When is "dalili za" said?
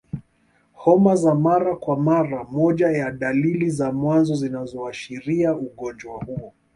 3.11-3.91